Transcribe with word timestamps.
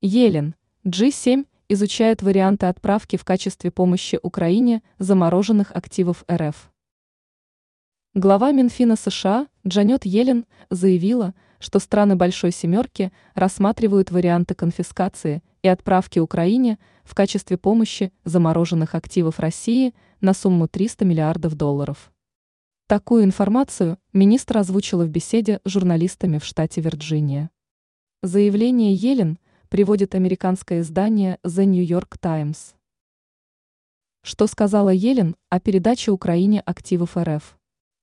Елен, 0.00 0.54
G7 0.84 1.44
изучает 1.68 2.22
варианты 2.22 2.66
отправки 2.66 3.16
в 3.16 3.24
качестве 3.24 3.72
помощи 3.72 4.16
Украине 4.22 4.80
замороженных 5.00 5.72
активов 5.74 6.24
РФ. 6.30 6.70
Глава 8.14 8.52
Минфина 8.52 8.94
США 8.94 9.48
Джанет 9.66 10.04
Елен 10.04 10.46
заявила, 10.70 11.34
что 11.58 11.80
страны 11.80 12.14
Большой 12.14 12.52
Семерки 12.52 13.10
рассматривают 13.34 14.12
варианты 14.12 14.54
конфискации 14.54 15.42
и 15.62 15.68
отправки 15.68 16.20
Украине 16.20 16.78
в 17.02 17.16
качестве 17.16 17.58
помощи 17.58 18.12
замороженных 18.24 18.94
активов 18.94 19.40
России 19.40 19.96
на 20.20 20.32
сумму 20.32 20.68
300 20.68 21.06
миллиардов 21.06 21.56
долларов. 21.56 22.12
Такую 22.86 23.24
информацию 23.24 23.98
министр 24.12 24.58
озвучила 24.58 25.04
в 25.04 25.08
беседе 25.08 25.58
с 25.64 25.68
журналистами 25.68 26.38
в 26.38 26.44
штате 26.44 26.82
Вирджиния. 26.82 27.50
Заявление 28.22 28.94
Елен 28.94 29.38
приводит 29.68 30.14
американское 30.14 30.80
издание 30.80 31.38
The 31.44 31.66
New 31.66 31.84
York 31.84 32.16
Times. 32.18 32.74
Что 34.22 34.46
сказала 34.46 34.88
Елен 34.88 35.36
о 35.50 35.60
передаче 35.60 36.10
Украине 36.10 36.60
активов 36.60 37.16
РФ? 37.16 37.58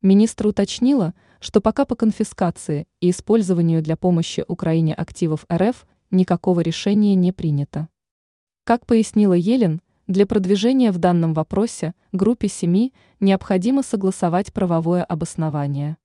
Министр 0.00 0.48
уточнила, 0.48 1.14
что 1.38 1.60
пока 1.60 1.84
по 1.84 1.96
конфискации 1.96 2.86
и 3.00 3.10
использованию 3.10 3.82
для 3.82 3.96
помощи 3.96 4.42
Украине 4.48 4.94
активов 4.94 5.44
РФ 5.52 5.86
никакого 6.10 6.60
решения 6.60 7.14
не 7.14 7.32
принято. 7.32 7.88
Как 8.64 8.86
пояснила 8.86 9.34
Елен, 9.34 9.82
для 10.06 10.26
продвижения 10.26 10.92
в 10.92 10.98
данном 10.98 11.34
вопросе 11.34 11.94
группе 12.12 12.48
семи 12.48 12.94
необходимо 13.20 13.82
согласовать 13.82 14.52
правовое 14.52 15.04
обоснование. 15.04 15.98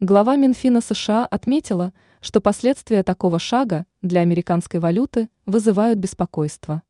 Глава 0.00 0.36
Минфина 0.36 0.80
США 0.80 1.24
отметила, 1.24 1.94
что 2.24 2.40
последствия 2.40 3.02
такого 3.02 3.38
шага 3.38 3.84
для 4.00 4.22
американской 4.22 4.80
валюты 4.80 5.28
вызывают 5.44 5.98
беспокойство. 5.98 6.82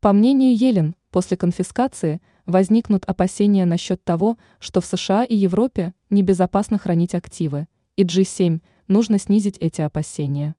По 0.00 0.12
мнению 0.12 0.56
Елен, 0.56 0.94
после 1.10 1.36
конфискации 1.36 2.22
возникнут 2.46 3.04
опасения 3.06 3.64
насчет 3.64 4.04
того, 4.04 4.38
что 4.60 4.80
в 4.80 4.86
США 4.86 5.24
и 5.24 5.34
Европе 5.34 5.94
небезопасно 6.10 6.78
хранить 6.78 7.16
активы, 7.16 7.66
и 7.96 8.04
G7 8.04 8.60
нужно 8.86 9.18
снизить 9.18 9.58
эти 9.58 9.80
опасения. 9.80 10.54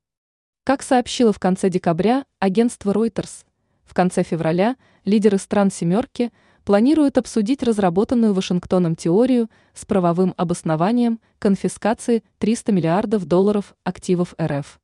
Как 0.65 0.83
сообщило 0.83 1.31
в 1.31 1.39
конце 1.39 1.69
декабря 1.69 2.25
агентство 2.39 2.91
Reuters, 2.91 3.45
в 3.85 3.93
конце 3.93 4.23
февраля 4.23 4.75
лидеры 5.05 5.37
стран 5.37 5.71
«семерки» 5.71 6.33
планируют 6.63 7.17
обсудить 7.17 7.63
разработанную 7.63 8.33
Вашингтоном 8.33 8.95
теорию 8.95 9.49
с 9.73 9.85
правовым 9.85 10.33
обоснованием 10.37 11.19
конфискации 11.39 12.23
300 12.39 12.71
миллиардов 12.71 13.25
долларов 13.25 13.75
активов 13.83 14.33
РФ. 14.41 14.79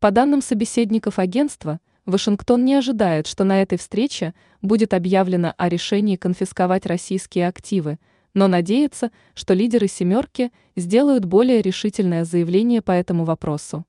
По 0.00 0.10
данным 0.10 0.40
собеседников 0.40 1.18
агентства, 1.18 1.80
Вашингтон 2.06 2.64
не 2.64 2.74
ожидает, 2.74 3.26
что 3.26 3.44
на 3.44 3.60
этой 3.60 3.76
встрече 3.76 4.34
будет 4.62 4.94
объявлено 4.94 5.54
о 5.58 5.68
решении 5.68 6.16
конфисковать 6.16 6.86
российские 6.86 7.46
активы, 7.46 7.98
но 8.32 8.48
надеется, 8.48 9.10
что 9.34 9.54
лидеры 9.54 9.88
«семерки» 9.88 10.52
сделают 10.76 11.24
более 11.24 11.60
решительное 11.60 12.24
заявление 12.24 12.80
по 12.80 12.92
этому 12.92 13.24
вопросу. 13.24 13.84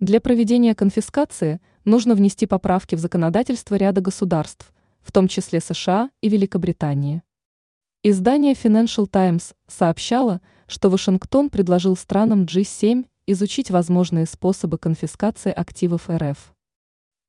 Для 0.00 0.20
проведения 0.20 0.74
конфискации 0.74 1.60
нужно 1.84 2.14
внести 2.14 2.46
поправки 2.46 2.94
в 2.94 2.98
законодательство 2.98 3.76
ряда 3.76 4.00
государств, 4.00 4.72
в 5.08 5.10
том 5.10 5.26
числе 5.26 5.58
США 5.58 6.10
и 6.20 6.28
Великобритании. 6.28 7.22
Издание 8.02 8.52
Financial 8.52 9.06
Times 9.06 9.54
сообщало, 9.66 10.42
что 10.66 10.90
Вашингтон 10.90 11.48
предложил 11.48 11.96
странам 11.96 12.44
G7 12.44 13.06
изучить 13.26 13.70
возможные 13.70 14.26
способы 14.26 14.76
конфискации 14.76 15.50
активов 15.50 16.10
РФ. 16.10 16.52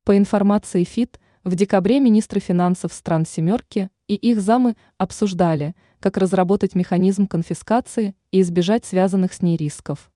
По 0.03 0.17
информации 0.17 0.83
ФИТ, 0.83 1.21
в 1.45 1.55
декабре 1.55 2.01
министры 2.01 2.41
финансов 2.41 2.91
стран 2.91 3.25
«семерки» 3.25 3.89
и 4.09 4.15
их 4.15 4.41
замы 4.41 4.75
обсуждали, 4.97 5.73
как 6.01 6.17
разработать 6.17 6.75
механизм 6.75 7.27
конфискации 7.27 8.13
и 8.31 8.41
избежать 8.41 8.83
связанных 8.83 9.31
с 9.31 9.41
ней 9.41 9.55
рисков. 9.55 10.11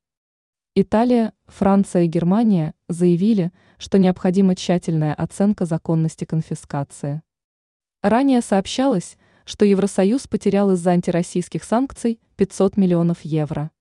Италия, 0.75 1.31
Франция 1.45 2.03
и 2.03 2.07
Германия 2.07 2.73
заявили, 2.89 3.53
что 3.77 3.99
необходима 3.99 4.53
тщательная 4.57 5.13
оценка 5.13 5.63
законности 5.63 6.25
конфискации. 6.25 7.21
Ранее 8.03 8.41
сообщалось, 8.41 9.17
что 9.45 9.63
Евросоюз 9.63 10.27
потерял 10.27 10.71
из-за 10.71 10.91
антироссийских 10.91 11.63
санкций 11.63 12.19
500 12.35 12.75
миллионов 12.75 13.21
евро. 13.23 13.71